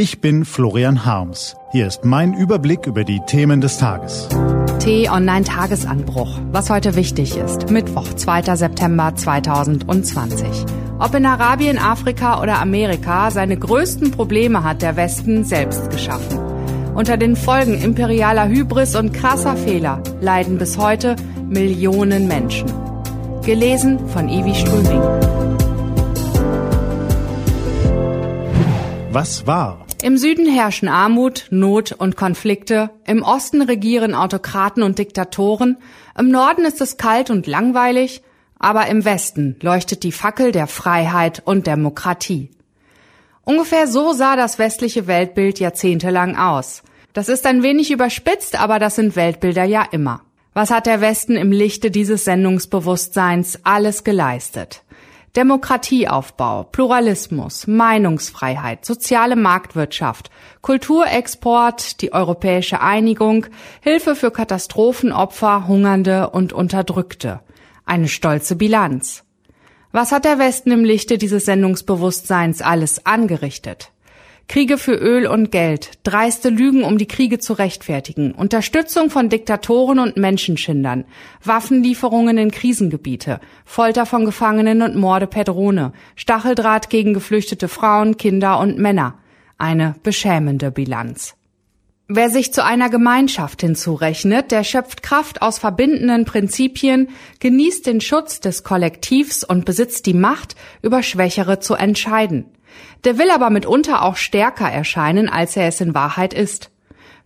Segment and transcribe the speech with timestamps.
[0.00, 1.56] Ich bin Florian Harms.
[1.72, 4.28] Hier ist mein Überblick über die Themen des Tages.
[4.78, 6.38] T-Online-Tagesanbruch.
[6.52, 7.68] Was heute wichtig ist.
[7.68, 8.54] Mittwoch, 2.
[8.54, 10.46] September 2020.
[11.00, 16.38] Ob in Arabien, Afrika oder Amerika, seine größten Probleme hat der Westen selbst geschaffen.
[16.94, 21.16] Unter den Folgen imperialer Hybris und krasser Fehler leiden bis heute
[21.48, 22.72] Millionen Menschen.
[23.44, 25.02] Gelesen von Ivi Strübing.
[29.10, 29.87] Was war?
[30.00, 35.76] Im Süden herrschen Armut, Not und Konflikte, im Osten regieren Autokraten und Diktatoren,
[36.16, 38.22] im Norden ist es kalt und langweilig,
[38.60, 42.48] aber im Westen leuchtet die Fackel der Freiheit und Demokratie.
[43.42, 46.84] Ungefähr so sah das westliche Weltbild jahrzehntelang aus.
[47.12, 50.22] Das ist ein wenig überspitzt, aber das sind Weltbilder ja immer.
[50.54, 54.84] Was hat der Westen im Lichte dieses Sendungsbewusstseins alles geleistet?
[55.38, 60.30] Demokratieaufbau, Pluralismus, Meinungsfreiheit, soziale Marktwirtschaft,
[60.62, 63.46] Kulturexport, die europäische Einigung,
[63.80, 67.38] Hilfe für Katastrophenopfer, Hungernde und Unterdrückte.
[67.84, 69.22] Eine stolze Bilanz.
[69.92, 73.92] Was hat der Westen im Lichte dieses Sendungsbewusstseins alles angerichtet?
[74.48, 79.98] Kriege für Öl und Geld, dreiste Lügen, um die Kriege zu rechtfertigen, Unterstützung von Diktatoren
[79.98, 81.04] und Menschenschindern,
[81.44, 88.58] Waffenlieferungen in Krisengebiete, Folter von Gefangenen und Morde per Drohne, Stacheldraht gegen geflüchtete Frauen, Kinder
[88.58, 89.18] und Männer.
[89.58, 91.34] Eine beschämende Bilanz.
[92.10, 97.10] Wer sich zu einer Gemeinschaft hinzurechnet, der schöpft Kraft aus verbindenden Prinzipien,
[97.40, 102.46] genießt den Schutz des Kollektivs und besitzt die Macht, über Schwächere zu entscheiden.
[103.04, 106.70] Der will aber mitunter auch stärker erscheinen, als er es in Wahrheit ist.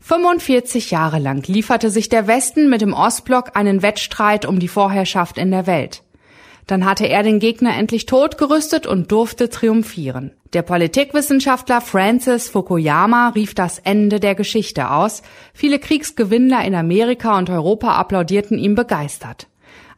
[0.00, 5.38] 45 Jahre lang lieferte sich der Westen mit dem Ostblock einen Wettstreit um die Vorherrschaft
[5.38, 6.02] in der Welt.
[6.66, 10.32] Dann hatte er den Gegner endlich totgerüstet und durfte triumphieren.
[10.52, 15.22] Der Politikwissenschaftler Francis Fukuyama rief das Ende der Geschichte aus.
[15.54, 19.48] Viele Kriegsgewinnler in Amerika und Europa applaudierten ihm begeistert.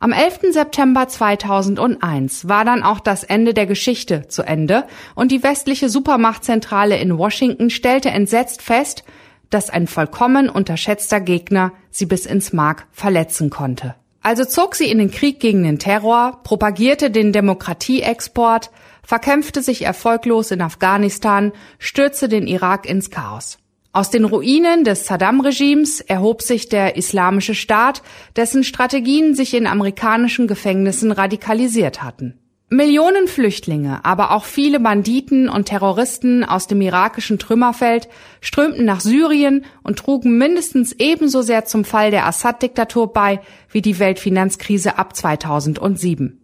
[0.05, 0.53] Am 11.
[0.53, 4.85] September 2001 war dann auch das Ende der Geschichte zu Ende
[5.15, 9.05] und die westliche Supermachtzentrale in Washington stellte entsetzt fest,
[9.49, 13.95] dass ein vollkommen unterschätzter Gegner sie bis ins Mark verletzen konnte.
[14.21, 18.71] Also zog sie in den Krieg gegen den Terror, propagierte den Demokratieexport,
[19.03, 23.57] verkämpfte sich erfolglos in Afghanistan, stürzte den Irak ins Chaos.
[23.95, 28.03] Aus den Ruinen des Saddam-Regimes erhob sich der Islamische Staat,
[28.35, 32.35] dessen Strategien sich in amerikanischen Gefängnissen radikalisiert hatten.
[32.71, 38.09] Millionen Flüchtlinge, aber auch viele Banditen und Terroristen aus dem irakischen Trümmerfeld
[38.41, 43.41] strömten nach Syrien und trugen mindestens ebenso sehr zum Fall der Assad-Diktatur bei
[43.71, 46.44] wie die Weltfinanzkrise ab 2007.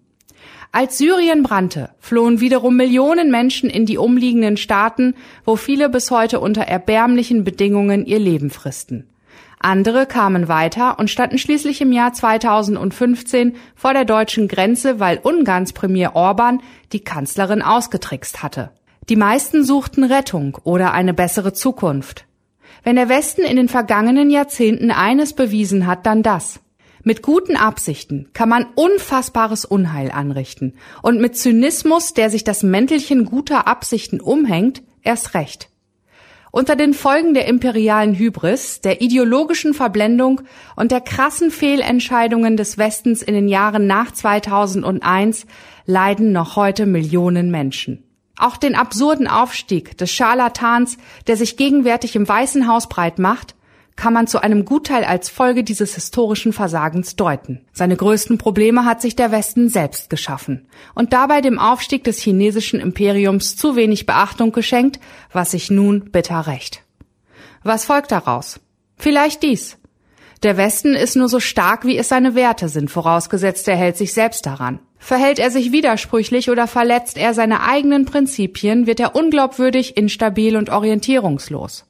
[0.72, 5.14] Als Syrien brannte, flohen wiederum Millionen Menschen in die umliegenden Staaten,
[5.44, 9.08] wo viele bis heute unter erbärmlichen Bedingungen ihr Leben fristen.
[9.58, 15.72] Andere kamen weiter und standen schließlich im Jahr 2015 vor der deutschen Grenze, weil Ungarns
[15.72, 18.70] Premier Orban die Kanzlerin ausgetrickst hatte.
[19.08, 22.26] Die meisten suchten Rettung oder eine bessere Zukunft.
[22.84, 26.60] Wenn der Westen in den vergangenen Jahrzehnten eines bewiesen hat, dann das.
[27.03, 33.25] Mit guten Absichten kann man unfassbares Unheil anrichten und mit Zynismus, der sich das Mäntelchen
[33.25, 35.71] guter Absichten umhängt, erst recht.
[36.53, 40.43] Unter den Folgen der imperialen Hybris, der ideologischen Verblendung
[40.77, 45.47] und der krassen Fehlentscheidungen des Westens in den Jahren nach 2001
[45.87, 48.05] leiden noch heute Millionen Menschen.
[48.37, 53.55] Auch den absurden Aufstieg des Scharlatans, der sich gegenwärtig im Weißen Haus breit macht,
[53.96, 57.60] kann man zu einem Gutteil als Folge dieses historischen Versagens deuten.
[57.72, 62.80] Seine größten Probleme hat sich der Westen selbst geschaffen und dabei dem Aufstieg des chinesischen
[62.80, 65.00] Imperiums zu wenig Beachtung geschenkt,
[65.32, 66.82] was sich nun bitter rächt.
[67.62, 68.60] Was folgt daraus?
[68.96, 69.76] Vielleicht dies.
[70.42, 74.14] Der Westen ist nur so stark, wie es seine Werte sind, vorausgesetzt er hält sich
[74.14, 74.78] selbst daran.
[74.98, 80.70] Verhält er sich widersprüchlich oder verletzt er seine eigenen Prinzipien, wird er unglaubwürdig, instabil und
[80.70, 81.86] orientierungslos.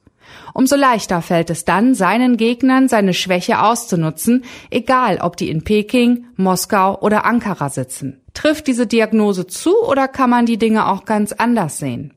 [0.55, 6.27] Umso leichter fällt es dann, seinen Gegnern seine Schwäche auszunutzen, egal ob die in Peking,
[6.37, 8.21] Moskau oder Ankara sitzen.
[8.35, 12.15] Trifft diese Diagnose zu oder kann man die Dinge auch ganz anders sehen?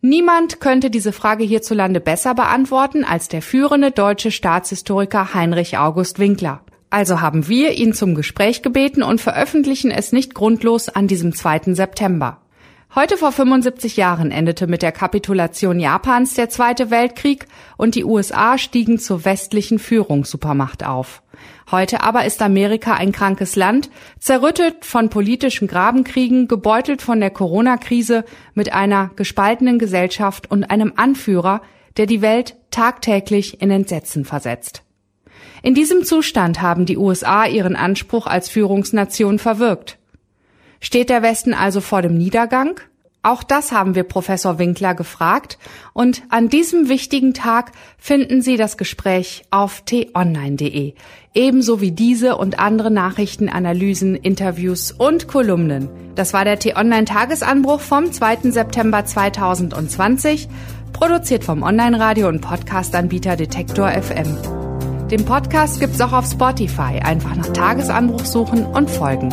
[0.00, 6.62] Niemand könnte diese Frage hierzulande besser beantworten als der führende deutsche Staatshistoriker Heinrich August Winkler.
[6.90, 11.74] Also haben wir ihn zum Gespräch gebeten und veröffentlichen es nicht grundlos an diesem 2.
[11.74, 12.41] September.
[12.94, 17.46] Heute vor 75 Jahren endete mit der Kapitulation Japans der Zweite Weltkrieg
[17.78, 21.22] und die USA stiegen zur westlichen Führungssupermacht auf.
[21.70, 28.26] Heute aber ist Amerika ein krankes Land, zerrüttet von politischen Grabenkriegen, gebeutelt von der Corona-Krise,
[28.52, 31.62] mit einer gespaltenen Gesellschaft und einem Anführer,
[31.96, 34.82] der die Welt tagtäglich in Entsetzen versetzt.
[35.62, 39.96] In diesem Zustand haben die USA ihren Anspruch als Führungsnation verwirkt.
[40.84, 42.80] Steht der Westen also vor dem Niedergang?
[43.22, 45.56] Auch das haben wir Professor Winkler gefragt
[45.92, 50.94] und an diesem wichtigen Tag finden Sie das Gespräch auf t-online.de,
[51.34, 55.88] ebenso wie diese und andere Nachrichten, Analysen, Interviews und Kolumnen.
[56.16, 58.50] Das war der T-Online Tagesanbruch vom 2.
[58.50, 60.48] September 2020,
[60.92, 64.36] produziert vom Online-Radio und Podcast-Anbieter Detektor FM.
[65.12, 66.98] Den Podcast gibt's auch auf Spotify.
[67.04, 69.32] Einfach nach Tagesanbruch suchen und folgen.